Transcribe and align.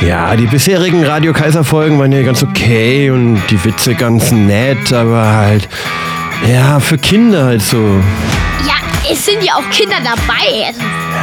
Ja, 0.00 0.36
die 0.36 0.46
bisherigen 0.46 1.04
Radio 1.04 1.32
Kaiser 1.32 1.64
Folgen 1.64 1.98
waren 1.98 2.12
ja 2.12 2.22
ganz 2.22 2.42
okay 2.42 3.10
und 3.10 3.42
die 3.50 3.62
Witze 3.64 3.94
ganz 3.94 4.30
nett, 4.30 4.92
aber 4.92 5.26
halt 5.26 5.68
ja, 6.46 6.78
für 6.78 6.96
Kinder 6.98 7.46
halt 7.46 7.62
so. 7.62 8.00
Ja, 8.66 8.74
es 9.10 9.26
sind 9.26 9.42
ja 9.42 9.54
auch 9.54 9.70
Kinder 9.70 9.96
dabei. 10.02 10.72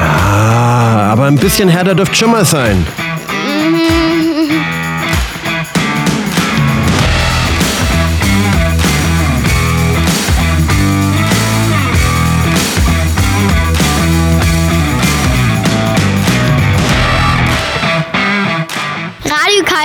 Ja, 0.01 1.09
aber 1.11 1.25
ein 1.25 1.37
bisschen 1.37 1.69
härter 1.69 1.95
dürfte 1.95 2.15
schon 2.15 2.31
mal 2.31 2.43
sein. 2.43 2.85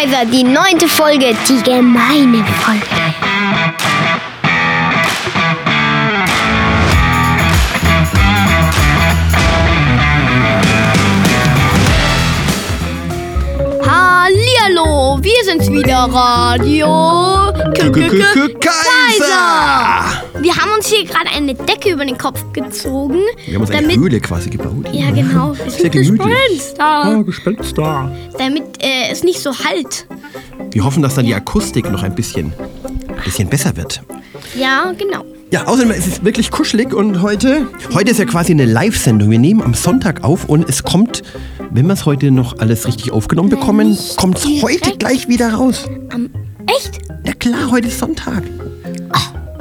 Kaiser, 0.00 0.24
die 0.24 0.42
neunte 0.42 0.88
Folge, 0.88 1.34
die 1.46 1.62
gemeine 1.62 2.42
Folge. 2.62 2.86
Hallihallo, 13.86 15.18
wir 15.22 15.44
sind's 15.44 15.70
wieder, 15.70 16.08
Radio 16.10 17.49
K 17.80 17.86
-K 17.88 18.10
-K 18.10 18.58
Kaiser. 18.60 20.22
Wir 20.42 20.54
haben 20.54 20.70
uns 20.76 20.86
hier 20.86 21.06
gerade 21.06 21.30
eine 21.34 21.54
Decke 21.54 21.92
über 21.92 22.04
den 22.04 22.18
Kopf 22.18 22.44
gezogen. 22.52 23.20
Wir 23.46 23.54
haben 23.54 23.62
uns 23.62 23.70
eine 23.70 23.82
damit, 23.82 23.96
Höhle 23.96 24.20
quasi 24.20 24.50
gebaut. 24.50 24.86
Ja, 24.92 25.10
genau. 25.10 25.54
Sehr 25.66 25.70
sind 25.70 25.92
gemütlich. 25.92 26.28
Gespenster. 26.58 27.16
Oh, 27.18 27.24
Gespenster. 27.24 28.12
Damit 28.38 28.82
äh, 28.82 29.10
es 29.10 29.24
nicht 29.24 29.40
so 29.40 29.52
halt. 29.58 30.06
Wir 30.72 30.84
hoffen, 30.84 31.02
dass 31.02 31.14
dann 31.14 31.24
die 31.24 31.34
Akustik 31.34 31.90
noch 31.90 32.02
ein 32.02 32.14
bisschen, 32.14 32.52
bisschen 33.24 33.48
besser 33.48 33.74
wird. 33.76 34.02
Ja, 34.54 34.92
genau. 34.98 35.24
Ja, 35.50 35.64
außerdem 35.66 35.92
ist 35.92 36.06
es 36.06 36.24
wirklich 36.24 36.50
kuschelig 36.50 36.92
und 36.92 37.22
heute, 37.22 37.66
heute 37.94 38.10
ist 38.10 38.18
ja 38.18 38.26
quasi 38.26 38.52
eine 38.52 38.66
Live-Sendung. 38.66 39.30
Wir 39.30 39.38
nehmen 39.38 39.62
am 39.62 39.72
Sonntag 39.72 40.22
auf 40.22 40.44
und 40.44 40.68
es 40.68 40.82
kommt, 40.84 41.22
wenn 41.70 41.86
wir 41.86 41.94
es 41.94 42.04
heute 42.04 42.30
noch 42.30 42.58
alles 42.58 42.86
richtig 42.86 43.10
aufgenommen 43.10 43.48
bekommen, 43.48 43.98
kommt 44.16 44.38
es 44.38 44.62
heute 44.62 44.96
gleich 44.98 45.28
wieder 45.28 45.54
raus. 45.54 45.88
Ähm, 46.14 46.30
echt? 46.66 47.00
Ja 47.50 47.56
klar, 47.56 47.70
heute 47.72 47.88
ist 47.88 47.98
Sonntag. 47.98 48.42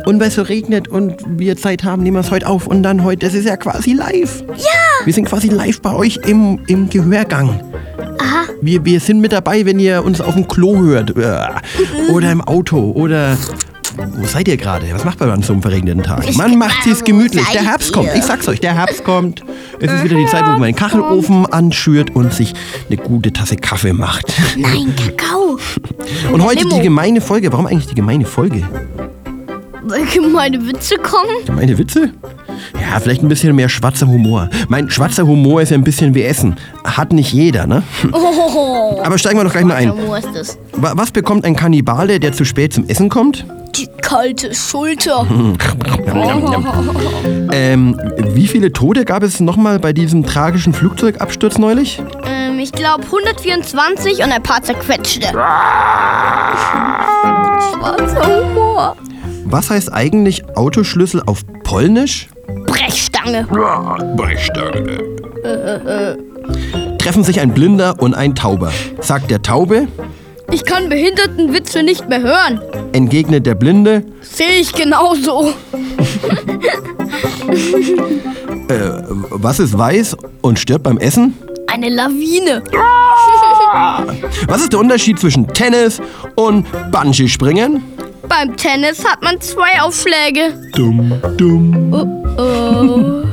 Und 0.05 0.19
weil 0.19 0.27
es 0.27 0.35
so 0.35 0.43
regnet 0.43 0.87
und 0.87 1.15
wir 1.27 1.57
Zeit 1.57 1.83
haben, 1.83 2.03
nehmen 2.03 2.17
wir 2.17 2.21
es 2.21 2.31
heute 2.31 2.47
auf 2.47 2.67
und 2.67 2.83
dann 2.83 3.03
heute, 3.03 3.25
das 3.25 3.33
ist 3.33 3.45
ja 3.45 3.57
quasi 3.57 3.93
live. 3.93 4.43
Ja. 4.57 5.05
Wir 5.05 5.13
sind 5.13 5.25
quasi 5.25 5.47
live 5.49 5.81
bei 5.81 5.93
euch 5.93 6.17
im, 6.25 6.59
im 6.67 6.89
Gehörgang. 6.89 7.49
Aha. 8.19 8.45
Wir, 8.61 8.85
wir 8.85 8.99
sind 8.99 9.21
mit 9.21 9.31
dabei, 9.31 9.65
wenn 9.65 9.79
ihr 9.79 10.03
uns 10.03 10.21
auf 10.21 10.35
dem 10.35 10.47
Klo 10.47 10.77
hört. 10.77 11.15
äh, 11.17 12.11
Oder 12.11 12.31
im 12.31 12.41
Auto. 12.41 12.91
Oder. 12.91 13.37
Wo 14.17 14.25
seid 14.25 14.47
ihr 14.47 14.57
gerade? 14.57 14.85
Was 14.93 15.03
macht 15.05 15.19
man 15.19 15.29
an 15.31 15.41
so 15.41 15.53
einem 15.53 15.61
verregneten 15.61 16.03
Tag? 16.03 16.35
Man 16.35 16.57
macht 16.57 16.83
sich's 16.83 17.03
gemütlich. 17.03 17.45
Der 17.53 17.63
Herbst 17.63 17.91
kommt. 17.93 18.09
Ich 18.15 18.23
sag's 18.23 18.47
euch, 18.47 18.59
der 18.59 18.73
Herbst 18.75 19.03
kommt. 19.03 19.43
Es 19.79 19.91
ist 19.91 20.03
wieder 20.03 20.15
die 20.17 20.25
Zeit, 20.27 20.43
wo 20.45 20.51
man 20.51 20.63
den 20.63 20.75
Kachelofen 20.75 21.45
anschürt 21.45 22.15
und 22.15 22.33
sich 22.33 22.53
eine 22.87 22.97
gute 22.97 23.31
Tasse 23.33 23.55
Kaffee 23.55 23.93
macht. 23.93 24.33
Nein, 24.57 24.93
Kakao. 24.95 25.57
Und 26.33 26.43
heute 26.43 26.65
die 26.67 26.79
gemeine 26.81 27.21
Folge. 27.21 27.51
Warum 27.51 27.65
eigentlich 27.67 27.87
die 27.87 27.95
gemeine 27.95 28.25
Folge? 28.25 28.63
Weil 29.83 30.05
gemeine 30.05 30.65
Witze 30.67 30.95
kommen? 30.97 31.45
Gemeine 31.45 31.77
Witze? 31.77 32.11
Ja, 32.79 32.99
vielleicht 32.99 33.21
ein 33.23 33.27
bisschen 33.29 33.55
mehr 33.55 33.69
schwarzer 33.69 34.07
Humor. 34.07 34.49
Mein 34.67 34.89
schwarzer 34.89 35.25
Humor 35.25 35.61
ist 35.61 35.69
ja 35.69 35.77
ein 35.77 35.83
bisschen 35.83 36.13
wie 36.13 36.23
Essen. 36.23 36.55
Hat 36.83 37.13
nicht 37.13 37.31
jeder, 37.31 37.65
ne? 37.67 37.83
Oh. 38.11 38.99
Aber 39.03 39.17
steigen 39.17 39.37
wir 39.39 39.43
doch 39.45 39.51
gleich 39.51 39.63
mal 39.65 39.75
ein. 39.75 39.93
Wo 39.95 40.13
ist 40.15 40.27
das? 40.33 40.57
Wa- 40.73 40.93
Was 40.95 41.11
bekommt 41.11 41.45
ein 41.45 41.55
Kannibale, 41.55 42.19
der 42.19 42.33
zu 42.33 42.43
spät 42.45 42.73
zum 42.73 42.87
Essen 42.87 43.09
kommt? 43.09 43.45
Kalte 44.09 44.53
Schulter. 44.55 45.27
Ähm, 47.51 47.99
wie 48.33 48.47
viele 48.47 48.71
Tote 48.71 49.05
gab 49.05 49.23
es 49.23 49.39
nochmal 49.39 49.79
bei 49.79 49.91
diesem 49.91 50.23
tragischen 50.23 50.73
Flugzeugabsturz 50.73 51.57
neulich? 51.57 52.01
ähm, 52.25 52.59
ich 52.59 52.71
glaube 52.71 53.03
124 53.05 54.23
und 54.23 54.31
ein 54.31 54.41
paar 54.43 54.61
zerquetschte. 54.61 55.27
Schwarzer 57.69 58.25
Humor. 58.27 58.95
Was 59.45 59.69
heißt 59.69 59.91
eigentlich 59.91 60.43
Autoschlüssel 60.55 61.21
auf 61.25 61.41
Polnisch? 61.63 62.27
Brechstange. 62.65 63.47
Brechstange. 64.15 64.99
Treffen 66.99 67.23
sich 67.23 67.39
ein 67.41 67.53
Blinder 67.53 67.95
und 67.99 68.13
ein 68.13 68.35
Tauber. 68.35 68.71
Sagt 69.01 69.31
der 69.31 69.41
Taube, 69.41 69.87
Ich 70.51 70.65
kann 70.65 70.89
Behindertenwitze 70.89 71.83
nicht 71.83 72.09
mehr 72.09 72.21
hören. 72.21 72.61
entgegnet 72.93 73.45
der 73.45 73.55
Blinde, 73.55 74.03
Sehe 74.21 74.59
ich 74.59 74.73
genauso. 74.73 75.53
was 79.31 79.59
ist 79.59 79.77
weiß 79.77 80.17
und 80.41 80.59
stirbt 80.59 80.83
beim 80.83 80.97
Essen? 80.97 81.33
Eine 81.67 81.89
Lawine. 81.89 82.63
Was 84.47 84.61
ist 84.61 84.73
der 84.73 84.79
Unterschied 84.79 85.19
zwischen 85.19 85.47
Tennis 85.47 86.01
und 86.35 86.65
Bungee-Springen? 86.91 87.83
Beim 88.27 88.55
Tennis 88.57 89.03
hat 89.05 89.21
man 89.23 89.39
zwei 89.41 89.81
Aufschläge. 89.81 90.53
Dumm, 90.75 91.13
dumm. 91.37 91.93
Oh, 92.37 93.23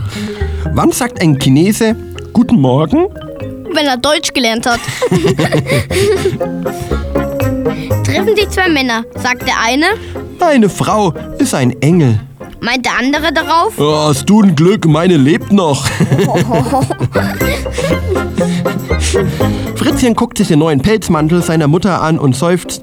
Wann 0.75 0.93
sagt 0.93 1.21
ein 1.23 1.39
Chinese 1.39 1.97
Guten 2.33 2.61
Morgen? 2.61 3.07
Wenn 3.77 3.87
er 3.87 3.97
Deutsch 3.97 4.33
gelernt 4.33 4.67
hat. 4.67 4.81
Treffen 8.05 8.37
sich 8.37 8.49
zwei 8.51 8.69
Männer, 8.69 9.05
sagt 9.15 9.47
der 9.47 9.55
eine, 9.63 9.87
Meine 10.41 10.69
Frau 10.69 11.13
ist 11.39 11.55
ein 11.55 11.81
Engel. 11.83 12.19
meint 12.61 12.85
der 12.87 12.99
andere 12.99 13.33
darauf. 13.33 13.79
Oh, 13.79 14.09
hast 14.09 14.29
du 14.29 14.43
ein 14.43 14.55
Glück, 14.57 14.87
meine 14.87 15.17
lebt 15.17 15.53
noch. 15.53 15.87
Fritzchen 19.77 20.15
guckt 20.15 20.39
sich 20.39 20.49
den 20.49 20.59
neuen 20.61 20.81
Pelzmantel 20.81 21.43
seiner 21.43 21.69
Mutter 21.69 22.01
an 22.03 22.19
und 22.19 22.35
seufzt. 22.35 22.83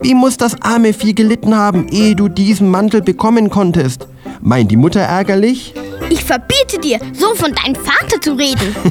Wie 0.00 0.14
muss 0.14 0.36
das 0.36 0.60
arme 0.62 0.92
Vieh 0.92 1.14
gelitten 1.14 1.56
haben, 1.56 1.88
ehe 1.88 2.14
du 2.14 2.28
diesen 2.28 2.70
Mantel 2.70 3.00
bekommen 3.02 3.50
konntest? 3.50 4.06
Meint 4.40 4.70
die 4.70 4.76
Mutter 4.76 5.00
ärgerlich? 5.00 5.74
Ich 6.10 6.22
verbiete 6.22 6.78
dir, 6.82 7.00
so 7.12 7.34
von 7.34 7.52
deinem 7.54 7.74
Vater 7.74 8.20
zu 8.20 8.34
reden. 8.34 8.76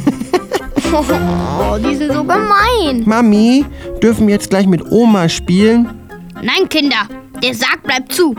Oh, 0.94 1.78
die 1.78 1.96
sind 1.96 2.14
so 2.14 2.24
gemein. 2.24 3.04
Mami, 3.06 3.66
dürfen 4.02 4.28
wir 4.28 4.36
jetzt 4.36 4.50
gleich 4.50 4.68
mit 4.68 4.92
Oma 4.92 5.28
spielen? 5.30 5.90
Nein, 6.36 6.70
Kinder, 6.70 7.08
der 7.42 7.54
Sarg 7.54 7.82
bleibt 7.84 8.12
zu. 8.14 8.36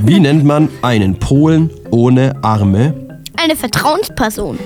Wie 0.00 0.20
nennt 0.20 0.44
man 0.44 0.68
einen 0.82 1.18
Polen 1.18 1.70
ohne 1.90 2.34
Arme? 2.42 2.94
Eine 3.36 3.56
Vertrauensperson. 3.56 4.58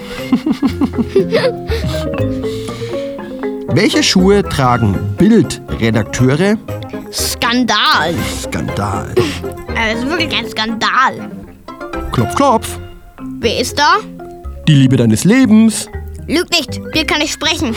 Welche 3.68 4.02
Schuhe 4.02 4.42
tragen 4.42 4.96
Bildredakteure? 5.16 6.56
Skandal. 7.12 8.14
Skandal. 8.42 9.14
Das 9.74 9.98
ist 10.02 10.08
wirklich 10.08 10.36
ein 10.36 10.48
Skandal. 10.48 11.30
Klopf, 12.12 12.34
klopf. 12.34 12.78
Wer 13.44 13.60
ist 13.60 13.78
da? 13.78 13.98
Die 14.66 14.74
Liebe 14.74 14.96
deines 14.96 15.24
Lebens. 15.24 15.86
Lüg 16.26 16.50
nicht, 16.50 16.80
wir 16.94 17.04
kann 17.04 17.20
ich 17.20 17.30
sprechen. 17.30 17.76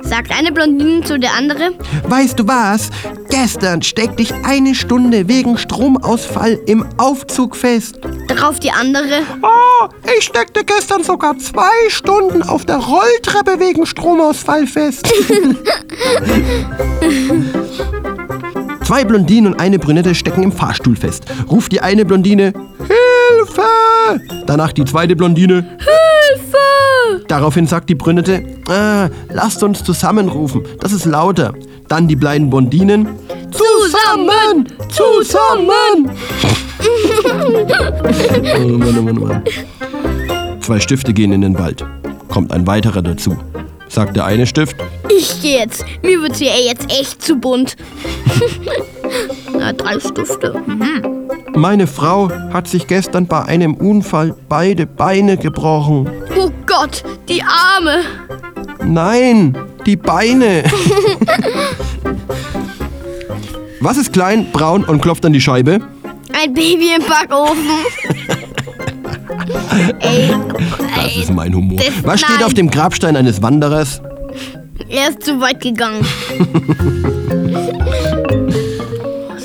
Sagt 0.00 0.34
eine 0.34 0.50
Blondine 0.50 1.02
zu 1.02 1.18
der 1.18 1.34
andere. 1.34 1.72
Weißt 2.04 2.38
du 2.38 2.48
was? 2.48 2.88
Gestern 3.28 3.82
steckte 3.82 4.22
ich 4.22 4.32
eine 4.46 4.74
Stunde 4.74 5.28
wegen 5.28 5.58
Stromausfall 5.58 6.58
im 6.64 6.86
Aufzug 6.96 7.54
fest. 7.54 7.98
Darauf 8.28 8.58
die 8.60 8.70
andere. 8.70 9.24
Oh, 9.42 9.88
ich 10.16 10.24
steckte 10.24 10.64
gestern 10.64 11.04
sogar 11.04 11.36
zwei 11.36 11.90
Stunden 11.90 12.42
auf 12.42 12.64
der 12.64 12.78
Rolltreppe 12.78 13.60
wegen 13.60 13.84
Stromausfall 13.84 14.66
fest. 14.66 15.06
Zwei 18.90 19.04
Blondinen 19.04 19.52
und 19.52 19.60
eine 19.60 19.78
Brünette 19.78 20.16
stecken 20.16 20.42
im 20.42 20.50
Fahrstuhl 20.50 20.96
fest. 20.96 21.24
Ruft 21.48 21.70
die 21.70 21.80
eine 21.80 22.04
Blondine 22.04 22.52
Hilfe! 22.78 23.62
Danach 24.46 24.72
die 24.72 24.84
zweite 24.84 25.14
Blondine 25.14 25.64
Hilfe! 25.78 27.24
Daraufhin 27.28 27.68
sagt 27.68 27.88
die 27.88 27.94
Brünette, 27.94 28.42
ah, 28.68 29.08
lasst 29.32 29.62
uns 29.62 29.84
zusammenrufen, 29.84 30.62
das 30.80 30.90
ist 30.90 31.04
lauter. 31.04 31.54
Dann 31.86 32.08
die 32.08 32.16
beiden 32.16 32.50
Blondinen, 32.50 33.06
zusammen, 33.52 34.66
zusammen. 34.88 36.10
oh 38.58 38.76
Mann, 38.76 38.98
oh 38.98 39.02
Mann, 39.02 39.18
oh 39.18 39.24
Mann. 39.24 39.44
Zwei 40.58 40.80
Stifte 40.80 41.14
gehen 41.14 41.30
in 41.30 41.42
den 41.42 41.56
Wald. 41.56 41.86
Kommt 42.26 42.50
ein 42.52 42.66
weiterer 42.66 43.02
dazu. 43.02 43.36
Sagt 43.90 44.14
der 44.16 44.24
eine 44.24 44.46
Stift, 44.46 44.76
Ich 45.08 45.42
geh 45.42 45.56
jetzt. 45.58 45.84
Mir 46.02 46.22
wird's 46.22 46.38
hier 46.38 46.52
jetzt 46.64 46.88
echt 46.92 47.20
zu 47.20 47.34
bunt. 47.34 47.76
Na, 49.58 49.72
drei 49.72 49.98
Stifte. 49.98 50.62
Mhm. 50.64 51.28
Meine 51.56 51.88
Frau 51.88 52.30
hat 52.52 52.68
sich 52.68 52.86
gestern 52.86 53.26
bei 53.26 53.42
einem 53.42 53.74
Unfall 53.74 54.36
beide 54.48 54.86
Beine 54.86 55.36
gebrochen. 55.36 56.08
Oh 56.38 56.50
Gott, 56.66 57.02
die 57.28 57.42
Arme. 57.42 58.02
Nein, 58.84 59.58
die 59.84 59.96
Beine. 59.96 60.62
Was 63.80 63.96
ist 63.96 64.12
klein, 64.12 64.52
braun 64.52 64.84
und 64.84 65.02
klopft 65.02 65.26
an 65.26 65.32
die 65.32 65.40
Scheibe? 65.40 65.80
Ein 66.32 66.54
Baby 66.54 66.94
im 66.96 67.02
Backofen. 67.02 67.56
ey, 70.00 70.30
Das 70.96 71.14
ey, 71.14 71.22
ist 71.22 71.32
mein 71.32 71.54
Humor. 71.54 71.78
das- 71.78 72.04
Was 72.04 72.20
steht 72.20 72.42
auf 72.44 72.54
dem 72.54 72.70
Grabstein 72.70 73.16
eines 73.16 73.42
Wanderers? 73.42 74.00
er 74.88 75.10
ist 75.10 75.22
zu 75.24 75.40
weit 75.40 75.60
gegangen. 75.60 76.04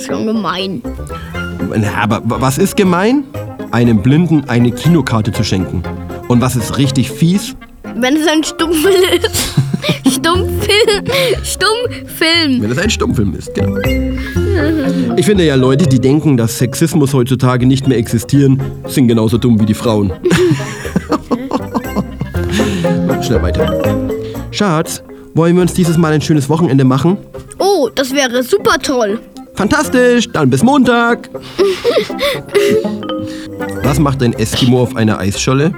Schon 0.06 0.28
gemein. 0.28 0.82
Na, 1.76 1.94
aber 2.04 2.22
was 2.26 2.58
ist 2.58 2.76
gemein? 2.78 3.24
Einem 3.72 4.02
Blinden 4.02 4.44
eine 4.48 4.72
Kinokarte 4.72 5.32
zu 5.32 5.44
schenken. 5.44 5.84
Und 6.28 6.42
was 6.42 6.56
ist 6.56 6.78
richtig 6.78 7.12
fies? 7.12 7.56
Wenn 7.96 8.18
es 8.18 8.28
ein 8.28 8.44
Stummfilm 8.44 9.04
ist. 9.22 9.54
Stummfilm. 10.16 11.06
Stummfilm. 11.44 12.62
Wenn 12.62 12.72
es 12.72 12.78
ein 12.78 12.90
Stummfilm 12.90 13.36
ist, 13.36 13.54
genau. 13.54 13.76
Ich 15.18 15.26
finde 15.26 15.46
ja, 15.46 15.56
Leute, 15.56 15.88
die 15.88 16.00
denken, 16.00 16.38
dass 16.38 16.58
Sexismus 16.58 17.14
heutzutage 17.14 17.66
nicht 17.66 17.88
mehr 17.88 17.98
existieren, 17.98 18.62
sind 18.88 19.08
genauso 19.08 19.38
dumm 19.38 19.60
wie 19.60 19.66
die 19.66 19.74
Frauen. 19.74 20.12
Schnell 23.22 23.42
weiter. 23.42 24.06
Schatz, 24.52 25.04
wollen 25.34 25.56
wir 25.56 25.62
uns 25.62 25.74
dieses 25.74 25.98
Mal 25.98 26.14
ein 26.14 26.22
schönes 26.22 26.50
Wochenende 26.50 26.84
machen? 26.84 27.18
Oh, 27.60 27.90
das 27.94 28.14
wäre 28.14 28.44
super 28.44 28.78
toll. 28.82 29.20
Fantastisch, 29.56 30.30
dann 30.32 30.50
bis 30.50 30.64
Montag. 30.64 31.30
Was 33.84 34.00
macht 34.00 34.22
ein 34.22 34.34
Eskimo 34.34 34.82
auf 34.82 34.96
einer 34.96 35.20
Eisscholle? 35.20 35.74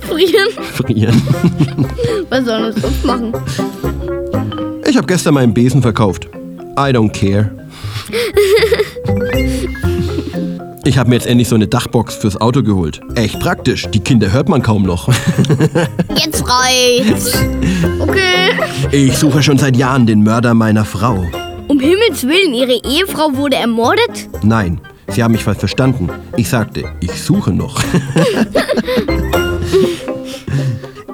Frieren. 0.00 0.48
Frieren. 0.72 1.22
Was 2.30 2.44
soll 2.44 2.72
das 2.72 2.76
sonst 2.76 3.04
machen? 3.04 3.32
Ich 4.86 4.96
habe 4.96 5.06
gestern 5.06 5.34
meinen 5.34 5.52
Besen 5.52 5.82
verkauft. 5.82 6.28
I 6.78 6.90
don't 6.90 7.10
care. 7.10 7.50
Ich 10.86 10.98
habe 10.98 11.08
mir 11.08 11.14
jetzt 11.16 11.26
endlich 11.26 11.48
so 11.48 11.54
eine 11.54 11.66
Dachbox 11.66 12.14
fürs 12.14 12.38
Auto 12.38 12.62
geholt. 12.62 13.00
Echt 13.14 13.40
praktisch. 13.40 13.86
Die 13.88 14.00
Kinder 14.00 14.30
hört 14.30 14.50
man 14.50 14.60
kaum 14.60 14.82
noch. 14.82 15.08
Jetzt 16.14 16.44
reicht's. 16.46 17.32
Okay. 18.00 18.50
Ich 18.92 19.16
suche 19.16 19.42
schon 19.42 19.56
seit 19.56 19.78
Jahren 19.78 20.04
den 20.06 20.22
Mörder 20.22 20.52
meiner 20.52 20.84
Frau. 20.84 21.24
Um 21.68 21.80
Himmels 21.80 22.24
Willen, 22.24 22.52
Ihre 22.52 22.78
Ehefrau 22.86 23.34
wurde 23.34 23.56
ermordet? 23.56 24.28
Nein, 24.42 24.78
Sie 25.08 25.22
haben 25.22 25.32
mich 25.32 25.42
falsch 25.42 25.60
verstanden. 25.60 26.10
Ich 26.36 26.50
sagte, 26.50 26.84
ich 27.00 27.12
suche 27.12 27.50
noch. 27.52 27.82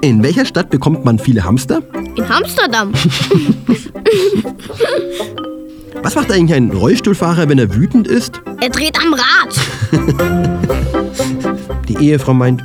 In 0.00 0.20
welcher 0.22 0.46
Stadt 0.46 0.70
bekommt 0.70 1.04
man 1.04 1.18
viele 1.20 1.44
Hamster? 1.44 1.80
In 2.16 2.24
Amsterdam. 2.24 2.92
Was 6.02 6.14
macht 6.14 6.30
eigentlich 6.32 6.54
ein 6.54 6.70
Rollstuhlfahrer, 6.70 7.48
wenn 7.48 7.58
er 7.58 7.74
wütend 7.74 8.06
ist? 8.08 8.40
Er 8.60 8.70
dreht 8.70 8.96
am 8.98 9.14
Rad. 9.14 9.54
Die 11.88 11.96
Ehefrau 12.04 12.34
meint, 12.34 12.62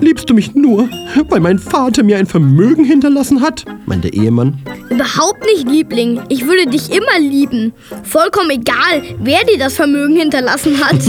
liebst 0.00 0.28
du 0.30 0.34
mich 0.34 0.54
nur, 0.54 0.88
weil 1.28 1.40
mein 1.40 1.58
Vater 1.58 2.02
mir 2.02 2.18
ein 2.18 2.26
Vermögen 2.26 2.84
hinterlassen 2.84 3.40
hat? 3.40 3.64
Meint 3.86 4.04
der 4.04 4.12
Ehemann. 4.14 4.58
Überhaupt 4.90 5.44
nicht, 5.44 5.68
Liebling. 5.68 6.20
Ich 6.28 6.46
würde 6.46 6.66
dich 6.70 6.90
immer 6.90 7.18
lieben. 7.20 7.72
Vollkommen 8.04 8.50
egal, 8.50 9.02
wer 9.20 9.44
dir 9.44 9.58
das 9.58 9.74
Vermögen 9.74 10.16
hinterlassen 10.16 10.78
hat. 10.82 10.96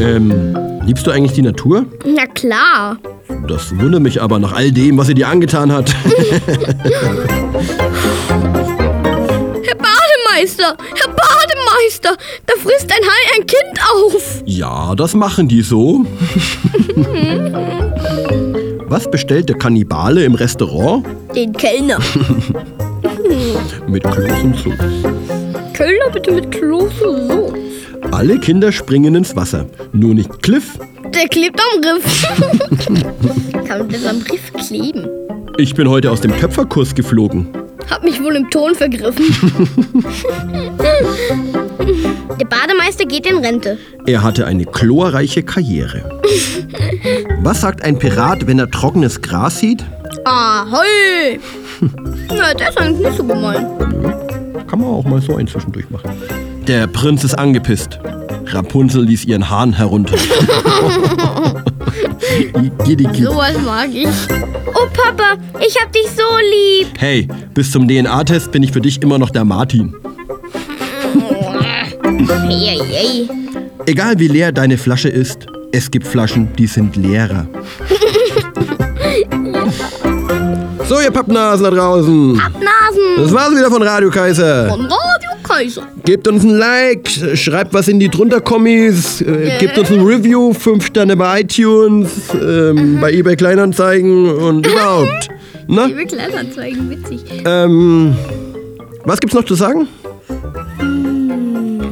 Ähm, 0.00 0.56
liebst 0.86 1.06
du 1.06 1.10
eigentlich 1.10 1.32
die 1.32 1.42
Natur? 1.42 1.84
Na 2.06 2.24
klar. 2.26 2.96
Das 3.46 3.78
wundert 3.78 4.00
mich 4.00 4.22
aber 4.22 4.38
nach 4.38 4.54
all 4.54 4.72
dem, 4.72 4.96
was 4.96 5.08
sie 5.08 5.14
dir 5.14 5.28
angetan 5.28 5.70
hat. 5.70 5.94
Bademeister, 10.60 10.76
Herr 10.94 11.08
Bademeister, 11.08 12.16
da 12.46 12.52
frisst 12.58 12.90
ein 12.90 13.02
Hai 13.02 13.40
ein 13.40 13.46
Kind 13.46 13.80
auf. 13.94 14.42
ja, 14.44 14.94
das 14.94 15.14
machen 15.14 15.48
die 15.48 15.62
so. 15.62 16.04
Was 18.86 19.10
bestellt 19.10 19.48
der 19.48 19.56
Kannibale 19.56 20.24
im 20.24 20.34
Restaurant? 20.34 21.06
Den 21.34 21.52
Kellner. 21.52 21.98
Mit 23.86 24.02
Kloß 24.04 24.42
und 24.42 24.56
Soße. 24.56 25.14
Kölner 25.72 26.10
bitte 26.12 26.32
mit 26.32 26.50
Kloß 26.50 27.00
und 27.02 27.28
so. 27.30 27.54
Alle 28.10 28.38
Kinder 28.38 28.70
springen 28.72 29.14
ins 29.14 29.34
Wasser. 29.36 29.64
Nur 29.92 30.14
nicht 30.14 30.42
Cliff. 30.42 30.78
Der 31.14 31.26
klebt 31.28 31.58
am 31.60 31.80
Riff. 31.82 32.26
Kann 33.66 33.78
man 33.78 33.88
das 33.88 34.04
am 34.04 34.18
Riff 34.30 34.52
kleben? 34.52 35.08
Ich 35.56 35.74
bin 35.74 35.88
heute 35.88 36.10
aus 36.10 36.20
dem 36.20 36.36
Töpferkurs 36.38 36.94
geflogen. 36.94 37.48
Hab 37.88 38.02
mich 38.04 38.22
wohl 38.22 38.36
im 38.36 38.50
Ton 38.50 38.74
vergriffen. 38.74 39.24
Der 42.40 42.46
Bademeister 42.46 43.04
geht 43.04 43.26
in 43.26 43.38
Rente. 43.38 43.78
Er 44.06 44.22
hatte 44.22 44.46
eine 44.46 44.64
chlorreiche 44.64 45.42
Karriere. 45.42 46.20
Was 47.42 47.60
sagt 47.60 47.82
ein 47.84 47.98
Pirat, 47.98 48.46
wenn 48.46 48.58
er 48.58 48.70
trockenes 48.70 49.20
Gras 49.20 49.58
sieht? 49.58 49.84
Ahoi! 50.24 51.38
Na, 52.28 52.54
der 52.54 52.70
ist 52.70 52.78
eigentlich 52.78 53.06
nicht 53.06 53.16
so 53.16 53.24
gemein. 53.24 53.66
Kann 54.68 54.80
man 54.80 54.88
auch 54.88 55.04
mal 55.04 55.20
so 55.20 55.36
ein 55.36 55.46
zwischendurch 55.46 55.88
machen. 55.90 56.10
Der 56.66 56.86
Prinz 56.86 57.24
ist 57.24 57.34
angepisst. 57.34 57.98
Rapunzel 58.54 59.04
ließ 59.04 59.24
ihren 59.24 59.50
Hahn 59.50 59.72
herunter. 59.72 60.16
Sowas 63.18 63.56
mag 63.64 63.88
ich. 63.92 64.08
Oh 64.68 64.86
Papa, 64.92 65.34
ich 65.66 65.76
hab 65.80 65.92
dich 65.92 66.06
so 66.16 66.22
lieb. 66.38 66.88
Hey, 66.98 67.28
bis 67.54 67.70
zum 67.70 67.88
DNA-Test 67.88 68.52
bin 68.52 68.62
ich 68.62 68.72
für 68.72 68.80
dich 68.80 69.02
immer 69.02 69.18
noch 69.18 69.30
der 69.30 69.44
Martin. 69.44 69.94
Egal 73.86 74.18
wie 74.18 74.28
leer 74.28 74.52
deine 74.52 74.78
Flasche 74.78 75.08
ist, 75.08 75.46
es 75.72 75.90
gibt 75.90 76.06
Flaschen, 76.06 76.48
die 76.56 76.66
sind 76.66 76.96
leerer. 76.96 77.46
so, 80.88 81.00
ihr 81.00 81.10
Pappnasen 81.10 81.64
da 81.64 81.70
draußen. 81.70 82.32
Nasen 82.32 82.50
Das 83.16 83.32
war's 83.32 83.50
wieder 83.52 83.70
von 83.70 83.82
Radio 83.82 84.10
Kaiser. 84.10 84.68
von 84.68 84.80
Radio 84.82 85.29
Kaiser. 85.60 85.82
Gebt 86.04 86.26
uns 86.28 86.42
ein 86.44 86.50
Like, 86.56 87.08
schreibt 87.34 87.74
was 87.74 87.88
in 87.88 88.00
die 88.00 88.08
drunter 88.08 88.40
Kommis, 88.40 89.20
äh, 89.20 89.58
gebt 89.58 89.78
uns 89.78 89.90
ein 89.90 90.00
Review, 90.00 90.52
5 90.54 90.86
Sterne 90.86 91.16
bei 91.16 91.40
iTunes, 91.42 92.10
ähm, 92.34 92.98
bei 93.00 93.12
eBay 93.12 93.36
Kleinanzeigen 93.36 94.30
und 94.30 94.66
überhaupt. 94.70 95.28
Na? 95.68 95.86
Liebe 95.86 96.06
Kleinanzeigen, 96.06 96.90
witzig. 96.90 97.20
Ähm, 97.44 98.14
was 99.04 99.20
gibt's 99.20 99.34
noch 99.34 99.44
zu 99.44 99.54
sagen? 99.54 99.86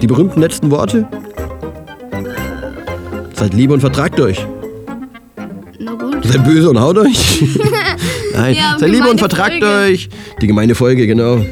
Die 0.00 0.06
berühmten 0.06 0.40
letzten 0.40 0.70
Worte? 0.70 1.06
Seid 3.34 3.54
lieb 3.54 3.70
und 3.70 3.80
vertragt 3.80 4.18
euch. 4.20 4.44
Na 5.78 5.92
gut. 5.94 6.24
Seid 6.24 6.44
böse 6.44 6.70
und 6.70 6.80
haut 6.80 6.98
euch. 6.98 7.42
Nein, 8.34 8.54
Ja, 8.56 8.76
seid 8.78 8.90
lieb 8.90 9.06
und 9.08 9.18
vertragt 9.18 9.52
Folge. 9.60 9.66
euch. 9.92 10.08
Die 10.42 10.46
gemeine 10.46 10.74
Folge, 10.74 11.06
genau. 11.06 11.44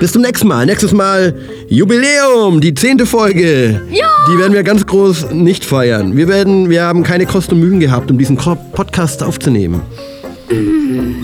Bis 0.00 0.12
zum 0.12 0.22
nächsten 0.22 0.48
Mal. 0.48 0.66
Nächstes 0.66 0.92
Mal 0.92 1.34
Jubiläum, 1.68 2.60
die 2.60 2.74
zehnte 2.74 3.06
Folge. 3.06 3.80
Ja. 3.90 4.06
Die 4.28 4.38
werden 4.38 4.52
wir 4.52 4.62
ganz 4.62 4.86
groß 4.86 5.30
nicht 5.30 5.64
feiern. 5.64 6.16
Wir 6.16 6.28
werden, 6.28 6.70
wir 6.70 6.82
haben 6.82 7.02
keine 7.02 7.26
Kosten 7.26 7.54
und 7.54 7.60
Mühen 7.60 7.80
gehabt, 7.80 8.10
um 8.10 8.18
diesen 8.18 8.36
Podcast 8.36 9.22
aufzunehmen. 9.22 9.80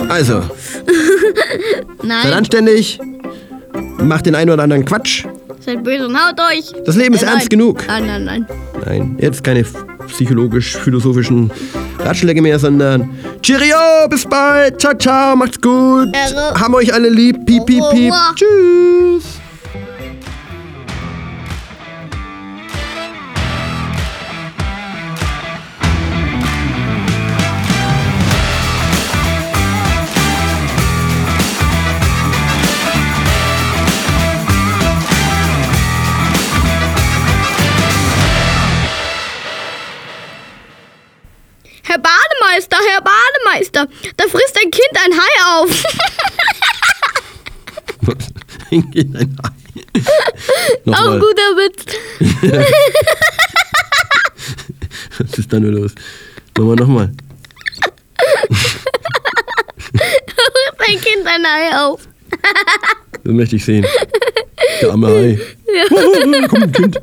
Also, 0.09 0.41
seid 0.43 2.05
Nein, 2.05 2.33
anständig. 2.33 2.99
Macht 3.99 4.27
den 4.27 4.35
einen 4.35 4.51
oder 4.51 4.63
anderen 4.63 4.85
Quatsch. 4.85 5.25
Seid 5.61 5.85
böse 5.85 6.07
und 6.07 6.17
haut 6.17 6.39
euch. 6.41 6.73
Das 6.85 6.97
Leben 6.97 7.15
ist 7.15 7.23
nein. 7.23 7.35
ernst 7.35 7.51
genug. 7.51 7.85
Nein, 7.87 8.07
nein, 8.07 8.25
nein. 8.25 8.47
Nein, 8.85 9.17
jetzt 9.21 9.45
keine 9.45 9.65
psychologisch-philosophischen 10.07 11.51
Ratschläge 11.99 12.43
mehr, 12.43 12.59
sondern 12.59 13.11
Cheerio, 13.43 14.09
bis 14.09 14.25
bald, 14.25 14.81
ciao, 14.81 14.95
ciao, 14.95 15.37
macht's 15.37 15.61
gut. 15.61 16.09
Haben 16.55 16.75
euch 16.75 16.93
alle 16.93 17.09
lieb, 17.09 17.45
piep, 17.47 17.67
piep, 17.67 17.85
piep. 17.93 18.13
Tschüss. 18.35 19.40
Bademeister, 43.61 43.87
da 44.17 44.25
frisst 44.29 44.57
ein 44.63 44.71
Kind 44.71 44.89
ein 45.05 45.13
Hai 45.13 45.29
auf. 45.59 45.83
Was? 48.03 48.17
Ein 48.71 48.91
Hai. 49.15 49.27
Auch 50.93 51.11
ein 51.11 51.21
guter 51.21 51.57
Witz. 51.57 51.85
Was 55.19 55.39
ist 55.39 55.53
da 55.53 55.59
nur 55.61 55.73
los? 55.73 55.93
Nochmal, 56.57 56.77
nochmal. 56.77 57.13
Mein 60.79 61.01
Kind 61.01 61.27
ein 61.27 61.45
Ei 61.45 61.77
auf. 61.77 62.09
Das 63.23 63.33
möchte 63.33 63.57
ich 63.57 63.65
sehen. 63.65 63.85
Der 64.81 64.91
arme 64.91 65.09
Hai. 65.09 65.39
Komm, 66.49 66.73
Kind. 66.73 66.99